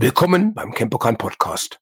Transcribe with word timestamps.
Willkommen 0.00 0.54
beim 0.54 0.72
Campokan 0.72 1.18
Podcast. 1.18 1.80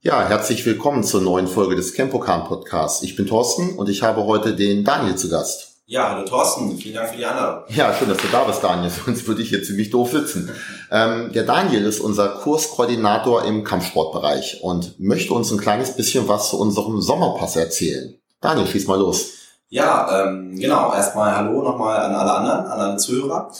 Ja, 0.00 0.26
herzlich 0.28 0.66
willkommen 0.66 1.04
zur 1.04 1.20
neuen 1.20 1.46
Folge 1.46 1.76
des 1.76 1.94
Campokan 1.94 2.42
Podcasts. 2.42 3.04
Ich 3.04 3.14
bin 3.14 3.28
Thorsten 3.28 3.78
und 3.78 3.88
ich 3.88 4.02
habe 4.02 4.24
heute 4.24 4.56
den 4.56 4.82
Daniel 4.82 5.14
zu 5.14 5.30
Gast. 5.30 5.75
Ja, 5.88 6.10
hallo 6.10 6.24
Thorsten, 6.24 6.76
vielen 6.76 6.96
Dank 6.96 7.10
für 7.10 7.16
die 7.16 7.24
Einladung. 7.24 7.62
Ja, 7.68 7.94
schön, 7.94 8.08
dass 8.08 8.18
du 8.18 8.26
da 8.32 8.42
bist, 8.42 8.60
Daniel, 8.60 8.90
sonst 9.06 9.28
würde 9.28 9.40
ich 9.40 9.50
hier 9.50 9.62
ziemlich 9.62 9.90
doof 9.90 10.10
sitzen. 10.10 10.50
Ähm, 10.90 11.30
der 11.32 11.44
Daniel 11.44 11.84
ist 11.84 12.00
unser 12.00 12.26
Kurskoordinator 12.26 13.44
im 13.44 13.62
Kampfsportbereich 13.62 14.64
und 14.64 14.98
möchte 14.98 15.32
uns 15.32 15.52
ein 15.52 15.58
kleines 15.58 15.94
bisschen 15.94 16.26
was 16.26 16.50
zu 16.50 16.58
unserem 16.58 17.00
Sommerpass 17.00 17.54
erzählen. 17.54 18.16
Daniel, 18.40 18.66
schieß 18.66 18.88
mal 18.88 18.98
los. 18.98 19.28
Ja, 19.68 20.24
ähm, 20.24 20.58
genau, 20.58 20.92
erstmal 20.92 21.36
Hallo 21.36 21.62
nochmal 21.62 22.00
an 22.00 22.16
alle 22.16 22.32
anderen, 22.32 22.66
an 22.66 22.80
alle 22.80 22.96
Zuhörer. 22.96 23.52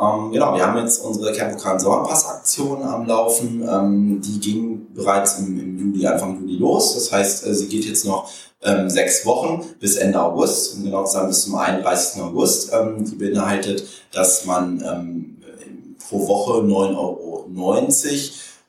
Ähm, 0.00 0.32
genau, 0.32 0.56
wir 0.56 0.66
haben 0.66 0.78
jetzt 0.78 1.04
unsere 1.04 1.34
Campokan 1.34 1.78
Sommerpass-Aktion 1.78 2.82
am 2.82 3.04
Laufen. 3.04 3.62
Ähm, 3.62 4.22
die 4.22 4.40
ging 4.40 4.94
bereits 4.94 5.38
im, 5.38 5.60
im, 5.60 5.78
Juli, 5.78 6.06
Anfang 6.06 6.40
Juli 6.40 6.56
los. 6.56 6.94
Das 6.94 7.12
heißt, 7.12 7.46
äh, 7.46 7.54
sie 7.54 7.68
geht 7.68 7.84
jetzt 7.84 8.06
noch 8.06 8.30
ähm, 8.64 8.90
sechs 8.90 9.24
Wochen 9.26 9.64
bis 9.78 9.96
Ende 9.96 10.20
August, 10.20 10.76
um 10.76 10.84
genau 10.84 11.04
zu 11.04 11.12
sagen 11.12 11.28
bis 11.28 11.44
zum 11.44 11.54
31. 11.54 12.22
August. 12.22 12.72
Ähm, 12.72 13.04
die 13.04 13.16
beinhaltet, 13.16 13.84
dass 14.12 14.44
man 14.44 14.82
ähm, 14.84 15.36
pro 16.08 16.26
Woche 16.26 16.60
9,90 16.60 16.96
Euro 16.96 17.48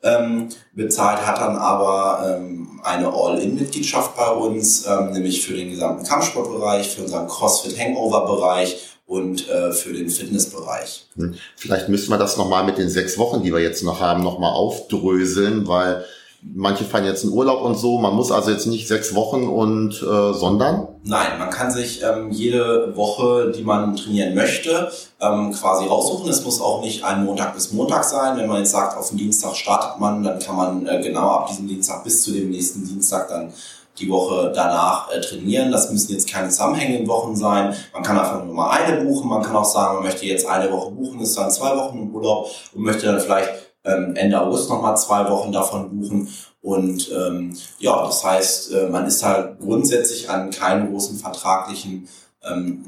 ähm, 0.02 0.48
bezahlt, 0.74 1.26
hat 1.26 1.38
dann 1.38 1.56
aber 1.56 2.38
ähm, 2.38 2.80
eine 2.82 3.12
All-In-Mitgliedschaft 3.12 4.16
bei 4.16 4.30
uns, 4.30 4.86
ähm, 4.86 5.10
nämlich 5.12 5.44
für 5.44 5.54
den 5.54 5.70
gesamten 5.70 6.04
Kampfsportbereich, 6.04 6.88
für 6.88 7.02
unseren 7.02 7.26
CrossFit-Hangover-Bereich 7.26 8.76
und 9.06 9.48
äh, 9.48 9.72
für 9.72 9.92
den 9.92 10.10
Fitnessbereich. 10.10 11.06
Hm. 11.16 11.34
Vielleicht 11.56 11.88
müssen 11.88 12.10
wir 12.10 12.18
das 12.18 12.36
nochmal 12.36 12.64
mit 12.64 12.78
den 12.78 12.88
sechs 12.88 13.18
Wochen, 13.18 13.42
die 13.42 13.52
wir 13.52 13.60
jetzt 13.60 13.82
noch 13.82 14.00
haben, 14.00 14.22
nochmal 14.22 14.52
aufdröseln, 14.52 15.66
weil 15.66 16.04
manche 16.42 16.84
fahren 16.84 17.04
jetzt 17.04 17.24
in 17.24 17.30
Urlaub 17.30 17.62
und 17.62 17.76
so. 17.76 17.98
Man 17.98 18.14
muss 18.14 18.30
also 18.30 18.50
jetzt 18.50 18.66
nicht 18.66 18.88
sechs 18.88 19.14
Wochen 19.14 19.44
und 19.48 19.94
äh, 20.02 20.32
sondern? 20.32 20.88
Nein, 21.04 21.38
man 21.38 21.50
kann 21.50 21.70
sich 21.70 22.02
ähm, 22.02 22.30
jede 22.30 22.96
Woche, 22.96 23.52
die 23.56 23.62
man 23.62 23.96
trainieren 23.96 24.34
möchte, 24.34 24.90
ähm, 25.20 25.52
quasi 25.52 25.86
raussuchen. 25.86 26.28
Es 26.28 26.44
muss 26.44 26.60
auch 26.60 26.82
nicht 26.82 27.04
ein 27.04 27.24
Montag 27.24 27.54
bis 27.54 27.72
Montag 27.72 28.04
sein. 28.04 28.36
Wenn 28.36 28.48
man 28.48 28.58
jetzt 28.58 28.72
sagt, 28.72 28.96
auf 28.96 29.08
den 29.08 29.18
Dienstag 29.18 29.56
startet 29.56 30.00
man, 30.00 30.22
dann 30.22 30.38
kann 30.38 30.56
man 30.56 30.86
äh, 30.86 31.00
genau 31.02 31.28
ab 31.30 31.48
diesem 31.48 31.68
Dienstag 31.68 32.04
bis 32.04 32.22
zu 32.22 32.32
dem 32.32 32.50
nächsten 32.50 32.86
Dienstag 32.86 33.28
dann 33.28 33.52
die 33.98 34.10
Woche 34.10 34.52
danach 34.54 35.10
äh, 35.10 35.20
trainieren. 35.20 35.70
Das 35.70 35.90
müssen 35.90 36.12
jetzt 36.12 36.30
keine 36.30 36.48
zusammenhängenden 36.48 37.08
Wochen 37.08 37.34
sein. 37.34 37.74
Man 37.92 38.02
kann 38.02 38.18
einfach 38.18 38.44
nur 38.44 38.54
mal 38.54 38.70
eine 38.70 39.04
buchen. 39.04 39.28
Man 39.28 39.42
kann 39.42 39.56
auch 39.56 39.64
sagen, 39.64 39.96
man 39.96 40.04
möchte 40.04 40.26
jetzt 40.26 40.46
eine 40.46 40.70
Woche 40.70 40.90
buchen, 40.90 41.20
ist 41.20 41.36
dann 41.36 41.50
zwei 41.50 41.76
Wochen 41.76 41.98
im 41.98 42.14
Urlaub 42.14 42.50
und 42.74 42.82
möchte 42.82 43.06
dann 43.06 43.20
vielleicht 43.20 43.65
ähm, 43.86 44.16
Ende 44.16 44.40
August 44.40 44.68
nochmal 44.68 44.96
zwei 44.96 45.28
Wochen 45.30 45.52
davon 45.52 45.98
buchen. 45.98 46.28
Und 46.60 47.10
ähm, 47.12 47.56
ja, 47.78 48.04
das 48.04 48.24
heißt, 48.24 48.72
äh, 48.72 48.88
man 48.88 49.06
ist 49.06 49.24
halt 49.24 49.60
grundsätzlich 49.60 50.28
an 50.28 50.50
keinen 50.50 50.90
großen 50.90 51.16
vertraglichen 51.16 52.08
ähm, 52.42 52.84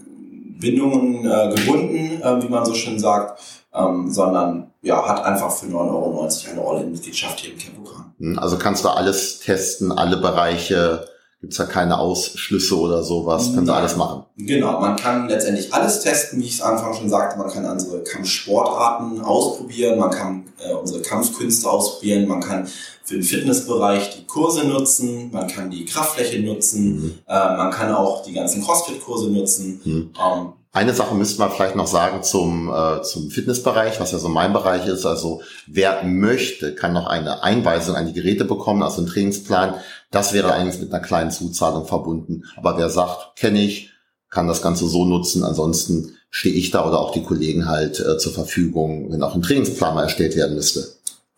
Bindungen 0.61 1.25
äh, 1.25 1.55
gebunden, 1.55 2.21
äh, 2.21 2.43
wie 2.43 2.49
man 2.49 2.65
so 2.65 2.75
schön 2.75 2.99
sagt, 2.99 3.41
ähm, 3.73 4.11
sondern 4.11 4.73
ja, 4.83 5.07
hat 5.07 5.25
einfach 5.25 5.53
für 5.53 5.67
9,90 5.67 5.75
Euro 5.77 6.29
eine 6.51 6.61
All-In-Mitgliedschaft 6.63 7.41
hier 7.41 7.53
im 7.53 7.59
Campokan. 7.59 8.39
Also 8.39 8.59
kannst 8.59 8.85
du 8.85 8.89
alles 8.89 9.39
testen, 9.39 9.93
alle 9.93 10.17
Bereiche 10.17 11.07
Gibt's 11.41 11.57
da 11.57 11.67
keine 11.67 11.99
Ausschlüsse 11.99 12.77
oder 12.77 13.05
sowas? 13.05 13.53
Können 13.55 13.65
Sie 13.65 13.73
alles 13.73 13.97
machen? 13.97 14.25
Genau, 14.37 14.81
man 14.81 14.97
kann 14.97 15.29
letztendlich 15.29 15.73
alles 15.73 16.01
testen, 16.01 16.41
wie 16.41 16.47
ich 16.47 16.55
es 16.55 16.61
Anfang 16.61 16.95
schon 16.95 17.09
sagte. 17.09 17.39
Man 17.39 17.49
kann 17.49 17.65
unsere 17.65 18.03
Kampfsportarten 18.03 19.21
ausprobieren, 19.21 20.01
man 20.01 20.11
kann 20.11 20.45
äh, 20.59 20.75
unsere 20.75 21.01
Kampfkünste 21.01 21.71
ausprobieren, 21.71 22.27
man 22.27 22.41
kann 22.41 22.67
für 23.05 23.15
den 23.15 23.23
Fitnessbereich 23.23 24.17
die 24.17 24.27
Kurse 24.27 24.67
nutzen, 24.67 25.31
man 25.31 25.47
kann 25.47 25.71
die 25.71 25.85
Kraftfläche 25.85 26.41
nutzen, 26.41 27.03
mhm. 27.03 27.19
äh, 27.29 27.57
man 27.57 27.71
kann 27.71 27.95
auch 27.95 28.25
die 28.25 28.33
ganzen 28.33 28.63
Crossfit-Kurse 28.65 29.31
nutzen. 29.31 29.81
Mhm. 29.85 30.11
Ähm, 30.21 30.53
eine 30.73 30.95
Sache 30.95 31.15
müsste 31.15 31.41
man 31.41 31.51
vielleicht 31.51 31.77
noch 31.77 31.87
sagen 31.87 32.23
zum, 32.23 32.71
äh, 32.73 33.03
zum 33.03 33.31
Fitnessbereich, 33.31 34.01
was 34.01 34.13
ja 34.13 34.19
so 34.19 34.29
mein 34.29 34.53
Bereich 34.53 34.87
ist. 34.87 35.07
Also 35.07 35.41
wer 35.67 36.03
möchte, 36.05 36.75
kann 36.75 36.93
noch 36.93 37.07
eine 37.07 37.43
Einweisung 37.43 37.97
an 37.97 38.07
die 38.07 38.13
Geräte 38.13 38.45
bekommen, 38.45 38.83
also 38.83 38.99
einen 38.99 39.07
Trainingsplan. 39.07 39.75
Das 40.11 40.33
wäre 40.33 40.53
eigentlich 40.53 40.81
mit 40.81 40.93
einer 40.93 41.03
kleinen 41.03 41.31
Zuzahlung 41.31 41.87
verbunden. 41.87 42.45
Aber 42.57 42.77
wer 42.77 42.91
sagt, 42.91 43.37
kenne 43.37 43.63
ich, 43.63 43.91
kann 44.31 44.47
das 44.47 44.63
Ganze 44.63 44.87
so 44.87 45.05
nutzen. 45.05 45.43
Ansonsten 45.43 46.17
stehe 46.31 46.55
ich 46.55 46.71
da 46.71 46.87
oder 46.87 46.99
auch 46.99 47.13
die 47.13 47.23
Kollegen 47.23 47.67
halt 47.67 47.99
äh, 48.01 48.19
zur 48.19 48.33
Verfügung, 48.33 49.11
wenn 49.11 49.23
auch 49.23 49.35
ein 49.35 49.43
Trainingsplan 49.43 49.95
mal 49.95 50.03
erstellt 50.03 50.37
werden 50.37 50.55
müsste. 50.55 50.87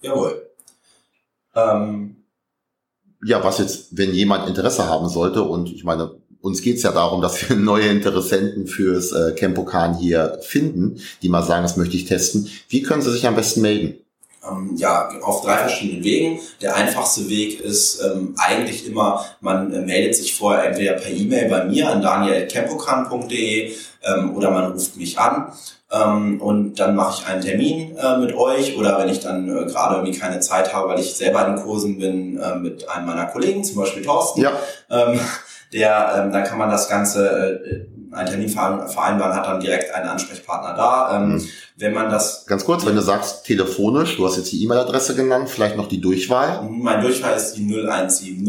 Jawohl. 0.00 0.42
Ähm. 1.54 2.16
Ja, 3.22 3.44
was 3.44 3.58
jetzt, 3.58 3.96
wenn 3.96 4.14
jemand 4.14 4.48
Interesse 4.48 4.86
haben 4.86 5.08
sollte 5.08 5.42
und 5.42 5.70
ich 5.70 5.84
meine, 5.84 6.19
uns 6.42 6.62
geht's 6.62 6.82
ja 6.82 6.92
darum, 6.92 7.20
dass 7.20 7.48
wir 7.48 7.56
neue 7.56 7.88
Interessenten 7.88 8.66
fürs 8.66 9.12
äh, 9.12 9.32
Campokan 9.32 9.96
hier 9.96 10.38
finden, 10.42 11.00
die 11.22 11.28
mal 11.28 11.42
sagen, 11.42 11.62
das 11.62 11.76
möchte 11.76 11.96
ich 11.96 12.06
testen. 12.06 12.48
Wie 12.68 12.82
können 12.82 13.02
sie 13.02 13.12
sich 13.12 13.26
am 13.26 13.36
besten 13.36 13.62
melden? 13.62 13.96
Ähm, 14.48 14.72
ja, 14.76 15.10
auf 15.22 15.42
drei 15.42 15.58
verschiedenen 15.58 16.02
Wegen. 16.02 16.40
Der 16.62 16.74
einfachste 16.74 17.28
Weg 17.28 17.60
ist 17.60 18.00
ähm, 18.02 18.34
eigentlich 18.38 18.86
immer, 18.86 19.26
man 19.40 19.72
äh, 19.72 19.80
meldet 19.82 20.16
sich 20.16 20.34
vorher 20.34 20.64
entweder 20.64 20.94
per 20.94 21.10
E-Mail 21.10 21.50
bei 21.50 21.64
mir 21.64 21.90
an 21.90 22.00
daniel.campokan.de 22.00 23.72
ähm, 24.02 24.34
oder 24.34 24.50
man 24.50 24.72
ruft 24.72 24.96
mich 24.96 25.18
an 25.18 25.52
ähm, 25.92 26.40
und 26.40 26.80
dann 26.80 26.96
mache 26.96 27.20
ich 27.20 27.28
einen 27.28 27.42
Termin 27.42 27.96
äh, 27.98 28.16
mit 28.16 28.34
euch 28.34 28.78
oder 28.78 28.98
wenn 28.98 29.10
ich 29.10 29.20
dann 29.20 29.46
äh, 29.48 29.66
gerade 29.66 29.96
irgendwie 29.96 30.18
keine 30.18 30.40
Zeit 30.40 30.72
habe, 30.72 30.88
weil 30.88 31.00
ich 31.00 31.14
selber 31.14 31.46
in 31.46 31.56
Kursen 31.56 31.98
bin, 31.98 32.38
äh, 32.38 32.54
mit 32.54 32.88
einem 32.88 33.06
meiner 33.06 33.26
Kollegen, 33.26 33.62
zum 33.62 33.76
Beispiel 33.76 34.02
Thorsten. 34.02 34.40
Ja. 34.40 34.52
Der, 35.72 36.14
ähm, 36.16 36.32
dann 36.32 36.44
kann 36.44 36.58
man 36.58 36.70
das 36.70 36.88
Ganze, 36.88 37.60
äh, 37.64 37.86
ein 38.12 38.26
Termin 38.26 38.48
vereinbaren, 38.48 39.34
hat 39.34 39.46
dann 39.46 39.60
direkt 39.60 39.94
einen 39.94 40.08
Ansprechpartner 40.08 40.74
da. 40.74 41.16
Ähm, 41.16 41.34
mhm. 41.34 41.48
Wenn 41.76 41.94
man 41.94 42.10
das. 42.10 42.44
Ganz 42.46 42.64
kurz, 42.64 42.84
wenn 42.84 42.96
du 42.96 43.02
sagst 43.02 43.44
telefonisch, 43.44 44.16
du 44.16 44.26
hast 44.26 44.36
jetzt 44.36 44.50
die 44.52 44.62
E-Mail-Adresse 44.64 45.14
genannt, 45.14 45.48
vielleicht 45.48 45.76
noch 45.76 45.88
die 45.88 46.00
Durchwahl. 46.00 46.68
Mein 46.68 47.00
Durchwahl 47.00 47.36
ist 47.36 47.54
die 47.54 47.62
0170 47.62 48.44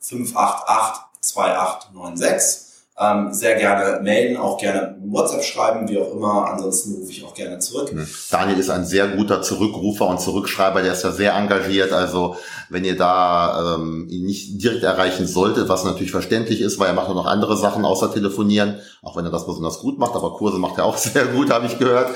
588 0.00 1.02
2896 1.20 2.73
ähm, 2.96 3.32
sehr 3.32 3.56
gerne 3.56 4.00
melden, 4.02 4.36
auch 4.36 4.56
gerne 4.56 4.96
WhatsApp 5.04 5.42
schreiben, 5.42 5.88
wie 5.88 5.98
auch 5.98 6.12
immer. 6.12 6.46
Ansonsten 6.48 6.94
rufe 6.94 7.10
ich 7.10 7.24
auch 7.24 7.34
gerne 7.34 7.58
zurück. 7.58 7.90
Hm. 7.90 8.06
Daniel 8.30 8.58
ist 8.58 8.70
ein 8.70 8.84
sehr 8.84 9.08
guter 9.08 9.42
Zurückrufer 9.42 10.06
und 10.06 10.20
Zurückschreiber, 10.20 10.80
der 10.80 10.92
ist 10.92 11.02
ja 11.02 11.10
sehr 11.10 11.34
engagiert. 11.34 11.92
Also 11.92 12.36
wenn 12.70 12.84
ihr 12.84 12.96
da 12.96 13.76
ähm, 13.76 14.06
ihn 14.08 14.24
nicht 14.24 14.62
direkt 14.62 14.84
erreichen 14.84 15.26
solltet, 15.26 15.68
was 15.68 15.84
natürlich 15.84 16.12
verständlich 16.12 16.60
ist, 16.60 16.78
weil 16.78 16.88
er 16.88 16.94
macht 16.94 17.08
ja 17.08 17.14
noch 17.14 17.26
andere 17.26 17.56
Sachen 17.56 17.84
außer 17.84 18.12
telefonieren, 18.12 18.78
auch 19.02 19.16
wenn 19.16 19.24
er 19.24 19.32
das 19.32 19.46
besonders 19.46 19.80
gut 19.80 19.98
macht, 19.98 20.14
aber 20.14 20.34
Kurse 20.34 20.58
macht 20.58 20.78
er 20.78 20.84
auch 20.84 20.96
sehr 20.98 21.26
gut, 21.26 21.50
habe 21.50 21.66
ich 21.66 21.78
gehört. 21.78 22.10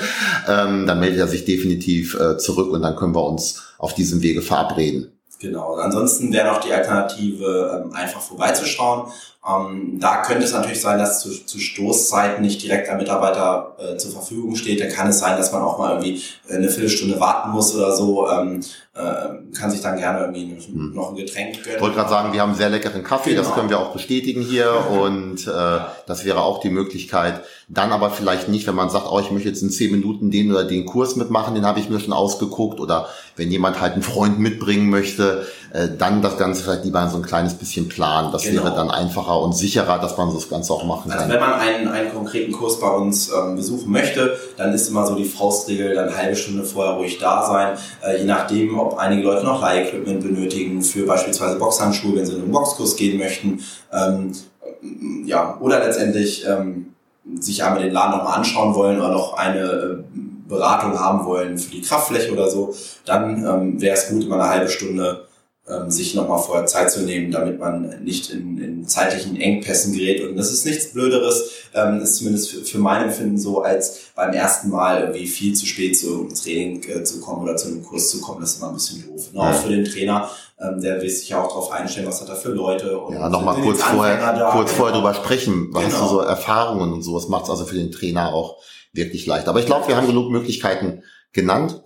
Ähm, 0.47 0.87
dann 0.87 1.01
meldet 1.01 1.19
er 1.19 1.29
sich 1.29 1.45
definitiv 1.45 2.15
äh, 2.15 2.39
zurück 2.39 2.71
und 2.71 2.83
dann 2.83 2.95
können 2.95 3.17
wir 3.17 3.25
uns 3.25 3.65
auf 3.79 3.95
diesem 3.95 4.23
Wege 4.23 4.43
verabreden. 4.43 5.13
Genau. 5.41 5.75
Ansonsten 5.75 6.33
wäre 6.33 6.49
noch 6.49 6.61
die 6.61 6.73
Alternative, 6.73 7.85
ähm, 7.85 7.93
einfach 7.93 8.21
vorbeizuschauen. 8.21 9.09
Ähm, 9.49 9.99
da 9.99 10.23
könnte 10.23 10.45
es 10.45 10.53
natürlich 10.53 10.81
sein, 10.81 10.99
dass 10.99 11.21
zu, 11.21 11.31
zu 11.47 11.59
Stoßzeiten 11.59 12.43
nicht 12.43 12.63
direkt 12.63 12.89
ein 12.89 12.99
Mitarbeiter 12.99 13.77
äh, 13.79 13.97
zur 13.97 14.13
Verfügung 14.13 14.57
steht. 14.57 14.81
Da 14.81 14.87
kann 14.87 15.09
es 15.09 15.19
sein, 15.19 15.37
dass 15.37 15.53
man 15.53 15.63
auch 15.63 15.79
mal 15.79 15.91
irgendwie 15.97 16.23
eine 16.51 16.69
Viertelstunde 16.69 17.19
warten 17.19 17.51
muss 17.51 17.75
oder 17.75 17.95
so. 17.95 18.29
Ähm, 18.29 18.61
äh, 18.99 19.57
kann 19.57 19.71
sich 19.71 19.81
dann 19.81 19.97
gerne 19.97 20.21
irgendwie 20.21 20.57
hm. 20.67 20.93
noch 20.93 21.11
ein 21.11 21.17
Getränk 21.17 21.63
gönnen. 21.63 21.77
Ich 21.77 21.81
wollte 21.81 21.97
gerade 21.97 22.11
sagen, 22.11 22.33
wir 22.33 22.41
haben 22.41 22.55
sehr 22.55 22.69
leckeren 22.69 23.05
Kaffee, 23.05 23.31
genau. 23.31 23.43
das 23.43 23.55
können 23.55 23.71
wir 23.71 23.79
auch 23.79 23.93
bestätigen 23.93 24.43
hier 24.43 24.73
und 24.91 25.47
äh, 25.47 25.79
das 26.07 26.25
wäre 26.25 26.43
auch 26.43 26.61
die 26.61 26.71
Möglichkeit. 26.71 27.43
Dann 27.69 27.93
aber 27.93 28.11
vielleicht 28.11 28.49
nicht, 28.49 28.67
wenn 28.67 28.75
man 28.75 28.91
sagt, 28.91 29.07
oh, 29.09 29.21
ich 29.21 29.31
möchte 29.31 29.49
jetzt 29.49 29.63
in 29.63 29.71
zehn 29.71 29.93
Minuten 29.93 30.31
den 30.31 30.51
oder 30.51 30.65
den 30.65 30.85
Kurs 30.85 31.17
mitmachen, 31.17 31.55
den 31.55 31.65
habe 31.65 31.79
ich 31.79 31.89
mir 31.89 32.01
schon 32.01 32.13
ausgeguckt 32.13 32.81
oder 32.81 33.09
wenn 33.37 33.51
jemand 33.51 33.81
halt 33.81 33.93
einen 33.93 34.03
Freund 34.03 34.41
mitbringen 34.41 34.91
möchte, 34.91 35.47
äh, 35.73 35.89
dann 35.99 36.23
das 36.23 36.39
Ganze 36.39 36.63
vielleicht 36.63 36.85
lieber 36.85 37.09
so 37.09 37.17
ein 37.17 37.23
kleines 37.23 37.55
bisschen 37.55 37.89
planen. 37.89 38.33
Das 38.33 38.43
genau. 38.43 38.65
wäre 38.65 38.75
dann 38.75 38.91
einfacher 38.91 39.41
und 39.41 39.55
sicherer, 39.55 39.99
dass 39.99 40.17
man 40.17 40.33
das 40.33 40.49
Ganze 40.49 40.73
auch 40.73 40.85
machen 40.85 41.11
also 41.11 41.25
kann. 41.25 41.31
Also 41.31 41.33
wenn 41.33 41.41
man 41.41 41.61
einen, 41.61 41.89
einen 41.89 42.13
konkreten 42.13 42.53
Kurs 42.53 42.81
bei 42.81 42.89
uns 42.89 43.31
ähm, 43.31 43.57
besuchen 43.57 43.93
möchte, 43.93 44.37
dann 44.57 44.73
ist 44.73 44.89
immer 44.89 45.07
so 45.07 45.15
die 45.15 45.25
Faustregel, 45.25 45.95
dann 45.95 46.17
halbe 46.17 46.37
Stunde 46.37 46.65
vorher 46.65 46.95
ruhig 46.95 47.19
da 47.19 47.47
sein, 47.47 47.77
äh, 48.03 48.19
je 48.19 48.25
nachdem, 48.25 48.79
ob 48.79 48.97
einige 48.99 49.23
Leute 49.23 49.45
noch 49.45 49.61
Leih-Equipment 49.61 50.23
benötigen 50.23 50.83
für 50.83 51.07
beispielsweise 51.07 51.59
Boxhandschuhe, 51.59 52.17
wenn 52.17 52.25
sie 52.25 52.35
in 52.35 52.43
einen 52.43 52.53
Boxkurs 52.53 52.97
gehen 52.97 53.19
möchten. 53.19 53.61
Ähm, 53.93 54.33
ja, 55.25 55.59
oder 55.61 55.81
letztendlich 55.81 56.47
ähm, 56.47 56.95
sich 57.41 57.63
einmal 57.63 57.83
den 57.83 57.93
Laden 57.93 58.17
nochmal 58.17 58.39
anschauen 58.39 58.75
wollen 58.75 58.99
oder 58.99 59.11
noch 59.11 59.35
eine 59.35 59.61
äh, 59.61 59.97
Beratung 60.49 60.99
haben 60.99 61.27
wollen 61.27 61.59
für 61.59 61.71
die 61.71 61.83
Kraftfläche 61.83 62.33
oder 62.33 62.49
so, 62.49 62.75
dann 63.05 63.45
ähm, 63.45 63.81
wäre 63.81 63.97
es 63.97 64.09
gut, 64.09 64.25
immer 64.25 64.37
eine 64.37 64.49
halbe 64.49 64.69
Stunde 64.69 65.29
sich 65.89 66.15
nochmal 66.15 66.39
vorher 66.39 66.67
Zeit 66.67 66.91
zu 66.91 67.03
nehmen, 67.03 67.31
damit 67.31 67.59
man 67.59 68.03
nicht 68.03 68.31
in, 68.31 68.59
in 68.59 68.89
zeitlichen 68.89 69.39
Engpässen 69.39 69.93
gerät. 69.93 70.27
Und 70.27 70.37
das 70.37 70.51
ist 70.51 70.65
nichts 70.65 70.93
Blöderes, 70.93 71.51
ähm, 71.75 72.01
ist 72.01 72.17
zumindest 72.17 72.51
für, 72.51 72.65
für 72.65 72.79
mein 72.79 73.05
Empfinden 73.05 73.39
so, 73.39 73.63
als 73.63 74.13
beim 74.15 74.33
ersten 74.33 74.71
Mal 74.71 75.01
irgendwie 75.01 75.27
viel 75.27 75.55
zu 75.55 75.67
spät 75.67 75.99
zum 75.99 76.33
Training 76.35 76.83
äh, 76.89 77.05
zu 77.05 77.21
kommen 77.21 77.43
oder 77.43 77.57
zu 77.57 77.69
einem 77.69 77.85
Kurs 77.85 78.11
zu 78.11 78.21
kommen. 78.21 78.41
Das 78.41 78.55
ist 78.55 78.59
immer 78.59 78.69
ein 78.69 78.75
bisschen 78.75 79.07
doof. 79.07 79.33
Ne? 79.33 79.41
Auch 79.41 79.55
für 79.55 79.69
den 79.69 79.85
Trainer, 79.85 80.31
ähm, 80.59 80.81
der 80.81 81.03
will 81.03 81.11
sich 81.11 81.29
ja 81.29 81.43
auch 81.43 81.49
darauf 81.49 81.71
einstellen, 81.71 82.07
was 82.07 82.21
hat 82.21 82.31
er 82.31 82.37
für 82.37 82.51
Leute. 82.51 82.99
Und 82.99 83.15
ja, 83.15 83.29
nochmal 83.29 83.61
kurz 83.61 83.83
vorher, 83.83 84.17
da, 84.17 84.51
kurz 84.53 84.73
vorher 84.73 84.97
drüber 84.97 85.13
sprechen. 85.13 85.69
Was 85.73 85.85
genau. 85.85 85.95
hast 85.95 86.03
du 86.03 86.09
so 86.09 86.21
Erfahrungen 86.21 86.93
und 86.93 87.03
sowas 87.03 87.29
macht 87.29 87.45
es 87.45 87.51
also 87.51 87.67
für 87.67 87.77
den 87.77 87.93
Trainer 87.93 88.33
auch 88.33 88.57
wirklich 88.93 89.27
leicht. 89.27 89.49
Aber 89.49 89.61
ich 89.61 89.67
glaube, 89.67 89.87
wir 89.89 89.97
haben 89.97 90.07
genug 90.07 90.31
Möglichkeiten 90.31 91.03
genannt. 91.33 91.83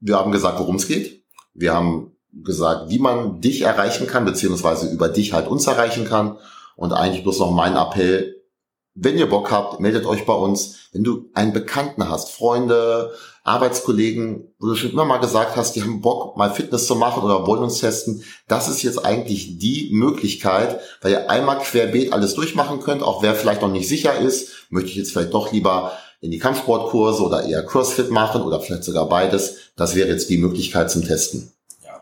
Wir 0.00 0.16
haben 0.16 0.30
gesagt, 0.30 0.58
worum 0.58 0.76
es 0.76 0.86
geht. 0.86 1.24
Wir 1.54 1.72
haben 1.72 2.17
gesagt, 2.32 2.90
wie 2.90 2.98
man 2.98 3.40
dich 3.40 3.62
erreichen 3.62 4.06
kann, 4.06 4.24
beziehungsweise 4.24 4.88
über 4.88 5.08
dich 5.08 5.32
halt 5.32 5.48
uns 5.48 5.66
erreichen 5.66 6.04
kann. 6.04 6.36
Und 6.76 6.92
eigentlich 6.92 7.24
bloß 7.24 7.40
noch 7.40 7.50
mein 7.50 7.76
Appell, 7.76 8.38
wenn 9.00 9.18
ihr 9.18 9.28
Bock 9.28 9.50
habt, 9.50 9.80
meldet 9.80 10.06
euch 10.06 10.26
bei 10.26 10.34
uns. 10.34 10.76
Wenn 10.92 11.04
du 11.04 11.30
einen 11.34 11.52
Bekannten 11.52 12.08
hast, 12.08 12.30
Freunde, 12.30 13.12
Arbeitskollegen, 13.44 14.52
wo 14.58 14.66
du 14.66 14.74
schon 14.74 14.90
immer 14.90 15.04
mal 15.04 15.18
gesagt 15.18 15.56
hast, 15.56 15.76
die 15.76 15.82
haben 15.82 16.00
Bock, 16.00 16.36
mal 16.36 16.52
Fitness 16.52 16.86
zu 16.86 16.96
machen 16.96 17.22
oder 17.22 17.46
wollen 17.46 17.62
uns 17.62 17.78
testen, 17.78 18.24
das 18.48 18.68
ist 18.68 18.82
jetzt 18.82 19.04
eigentlich 19.04 19.58
die 19.58 19.90
Möglichkeit, 19.92 20.80
weil 21.00 21.12
ihr 21.12 21.30
einmal 21.30 21.58
querbeet 21.58 22.12
alles 22.12 22.34
durchmachen 22.34 22.80
könnt, 22.80 23.02
auch 23.02 23.22
wer 23.22 23.34
vielleicht 23.34 23.62
noch 23.62 23.70
nicht 23.70 23.88
sicher 23.88 24.18
ist, 24.18 24.66
möchte 24.70 24.90
ich 24.90 24.96
jetzt 24.96 25.12
vielleicht 25.12 25.32
doch 25.34 25.52
lieber 25.52 25.92
in 26.20 26.32
die 26.32 26.38
Kampfsportkurse 26.38 27.22
oder 27.22 27.44
eher 27.44 27.64
Crossfit 27.64 28.10
machen 28.10 28.42
oder 28.42 28.60
vielleicht 28.60 28.84
sogar 28.84 29.08
beides. 29.08 29.58
Das 29.76 29.94
wäre 29.94 30.08
jetzt 30.08 30.28
die 30.28 30.38
Möglichkeit 30.38 30.90
zum 30.90 31.04
Testen. 31.04 31.52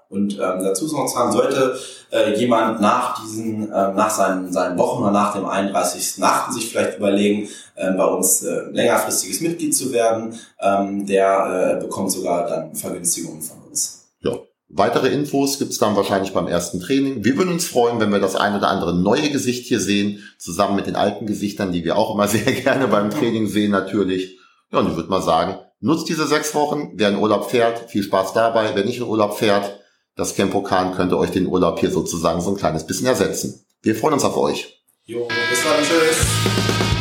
Und 0.09 0.35
ähm, 0.35 0.63
dazu 0.63 0.87
ist 0.87 0.93
noch 0.93 1.09
sagen, 1.09 1.33
sollte 1.33 1.77
äh, 2.13 2.39
jemand 2.39 2.81
nach 2.81 3.21
diesen, 3.23 3.65
äh, 3.73 3.93
nach 3.93 4.11
seinen, 4.11 4.53
seinen 4.53 4.79
Wochen 4.79 5.03
oder 5.03 5.11
nach 5.11 5.35
dem 5.35 5.45
31.8. 5.45 6.53
sich 6.53 6.71
vielleicht 6.71 6.99
überlegen, 6.99 7.49
äh, 7.75 7.91
bei 7.93 8.05
uns 8.05 8.43
äh, 8.43 8.71
längerfristiges 8.71 9.41
Mitglied 9.41 9.75
zu 9.75 9.93
werden, 9.93 10.39
ähm, 10.61 11.07
der 11.07 11.79
äh, 11.79 11.81
bekommt 11.81 12.13
sogar 12.13 12.47
dann 12.47 12.75
Vergünstigungen 12.75 13.43
von 13.43 13.59
uns. 13.69 14.07
Ja. 14.21 14.39
Weitere 14.69 15.09
Infos 15.09 15.59
gibt's 15.59 15.79
dann 15.79 15.95
wahrscheinlich 15.95 16.33
beim 16.33 16.49
ersten 16.49 16.81
Training. 16.81 17.25
Wir 17.25 17.37
würden 17.37 17.53
uns 17.53 17.67
freuen, 17.67 18.01
wenn 18.01 18.11
wir 18.11 18.19
das 18.19 18.35
ein 18.35 18.57
oder 18.57 18.69
andere 18.69 18.95
neue 18.97 19.31
Gesicht 19.31 19.67
hier 19.67 19.79
sehen, 19.79 20.23
zusammen 20.39 20.75
mit 20.75 20.87
den 20.87 20.97
alten 20.97 21.27
Gesichtern, 21.27 21.71
die 21.71 21.85
wir 21.85 21.97
auch 21.97 22.15
immer 22.15 22.29
sehr 22.29 22.53
gerne 22.53 22.89
beim 22.89 23.11
Training 23.11 23.47
sehen 23.47 23.71
natürlich. 23.71 24.39
Ja, 24.73 24.81
und 24.81 24.91
ich 24.91 24.97
würde 24.97 25.09
mal 25.09 25.23
sagen, 25.23 25.57
nutzt 25.81 26.09
diese 26.09 26.27
sechs 26.27 26.55
Wochen. 26.55 26.93
Wer 26.95 27.11
in 27.11 27.19
Urlaub 27.19 27.51
fährt, 27.51 27.91
viel 27.91 28.03
Spaß 28.03 28.33
dabei. 28.33 28.71
Wer 28.75 28.85
nicht 28.85 28.99
in 28.99 29.05
Urlaub 29.05 29.39
fährt, 29.39 29.79
das 30.17 30.35
Campokan 30.35 30.95
könnte 30.95 31.19
euch 31.19 31.31
den 31.31 31.47
Urlaub 31.47 31.79
hier 31.79 31.91
sozusagen 31.91 32.41
so 32.41 32.51
ein 32.51 32.57
kleines 32.57 32.87
bisschen 32.87 33.07
ersetzen. 33.07 33.65
Wir 33.83 33.95
freuen 33.95 34.15
uns 34.15 34.25
auf 34.25 34.37
euch. 34.37 34.83
Jo, 35.05 35.29
bis 35.29 35.63
dann, 35.63 35.85
tschüss. 35.85 36.96